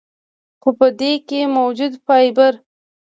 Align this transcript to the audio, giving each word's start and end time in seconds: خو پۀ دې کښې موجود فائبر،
خو 0.61 0.69
پۀ 0.77 0.87
دې 0.99 1.11
کښې 1.27 1.41
موجود 1.57 1.93
فائبر، 2.05 2.53